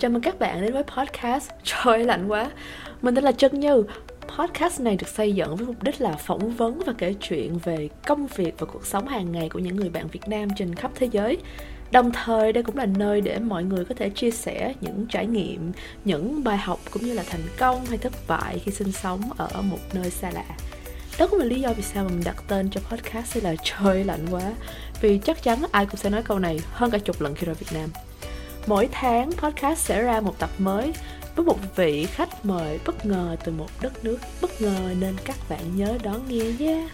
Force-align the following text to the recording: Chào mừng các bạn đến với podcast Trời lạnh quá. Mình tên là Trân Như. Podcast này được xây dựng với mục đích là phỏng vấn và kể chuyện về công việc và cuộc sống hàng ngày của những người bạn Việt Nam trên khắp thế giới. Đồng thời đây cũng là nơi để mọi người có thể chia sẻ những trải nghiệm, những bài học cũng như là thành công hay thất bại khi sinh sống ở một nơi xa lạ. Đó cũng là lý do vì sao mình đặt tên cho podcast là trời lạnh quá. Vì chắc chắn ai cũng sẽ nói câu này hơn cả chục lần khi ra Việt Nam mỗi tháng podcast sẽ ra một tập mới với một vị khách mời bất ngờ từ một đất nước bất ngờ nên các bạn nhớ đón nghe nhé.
Chào 0.00 0.10
mừng 0.10 0.22
các 0.22 0.38
bạn 0.38 0.62
đến 0.62 0.72
với 0.72 0.82
podcast 0.82 1.50
Trời 1.64 2.04
lạnh 2.04 2.28
quá. 2.28 2.50
Mình 3.02 3.14
tên 3.14 3.24
là 3.24 3.32
Trân 3.32 3.60
Như. 3.60 3.84
Podcast 4.38 4.80
này 4.80 4.96
được 4.96 5.08
xây 5.08 5.32
dựng 5.32 5.56
với 5.56 5.66
mục 5.66 5.82
đích 5.82 6.00
là 6.00 6.12
phỏng 6.12 6.50
vấn 6.50 6.82
và 6.86 6.92
kể 6.98 7.14
chuyện 7.20 7.58
về 7.64 7.88
công 8.06 8.26
việc 8.26 8.54
và 8.58 8.66
cuộc 8.72 8.86
sống 8.86 9.08
hàng 9.08 9.32
ngày 9.32 9.48
của 9.48 9.58
những 9.58 9.76
người 9.76 9.88
bạn 9.88 10.08
Việt 10.08 10.28
Nam 10.28 10.48
trên 10.56 10.74
khắp 10.74 10.90
thế 10.94 11.08
giới. 11.12 11.38
Đồng 11.90 12.12
thời 12.12 12.52
đây 12.52 12.62
cũng 12.62 12.76
là 12.76 12.86
nơi 12.86 13.20
để 13.20 13.38
mọi 13.38 13.64
người 13.64 13.84
có 13.84 13.94
thể 13.94 14.10
chia 14.10 14.30
sẻ 14.30 14.74
những 14.80 15.06
trải 15.06 15.26
nghiệm, 15.26 15.72
những 16.04 16.44
bài 16.44 16.58
học 16.58 16.80
cũng 16.90 17.02
như 17.02 17.14
là 17.14 17.22
thành 17.30 17.42
công 17.58 17.86
hay 17.86 17.98
thất 17.98 18.12
bại 18.28 18.58
khi 18.64 18.72
sinh 18.72 18.92
sống 18.92 19.20
ở 19.36 19.62
một 19.62 19.78
nơi 19.92 20.10
xa 20.10 20.30
lạ. 20.30 20.44
Đó 21.18 21.26
cũng 21.26 21.38
là 21.38 21.44
lý 21.44 21.60
do 21.60 21.72
vì 21.76 21.82
sao 21.82 22.04
mình 22.04 22.22
đặt 22.24 22.36
tên 22.48 22.70
cho 22.70 22.80
podcast 22.90 23.36
là 23.36 23.54
trời 23.62 24.04
lạnh 24.04 24.26
quá. 24.30 24.52
Vì 25.00 25.18
chắc 25.18 25.42
chắn 25.42 25.58
ai 25.72 25.86
cũng 25.86 25.96
sẽ 25.96 26.10
nói 26.10 26.22
câu 26.22 26.38
này 26.38 26.60
hơn 26.72 26.90
cả 26.90 26.98
chục 26.98 27.20
lần 27.20 27.34
khi 27.34 27.46
ra 27.46 27.52
Việt 27.52 27.72
Nam 27.74 27.90
mỗi 28.66 28.88
tháng 28.92 29.32
podcast 29.32 29.78
sẽ 29.78 30.02
ra 30.02 30.20
một 30.20 30.38
tập 30.38 30.50
mới 30.58 30.92
với 31.36 31.46
một 31.46 31.58
vị 31.76 32.06
khách 32.06 32.44
mời 32.44 32.80
bất 32.86 33.06
ngờ 33.06 33.36
từ 33.44 33.52
một 33.52 33.68
đất 33.80 34.04
nước 34.04 34.18
bất 34.40 34.62
ngờ 34.62 34.94
nên 35.00 35.16
các 35.24 35.36
bạn 35.48 35.76
nhớ 35.76 35.98
đón 36.02 36.28
nghe 36.28 36.44
nhé. 36.58 36.88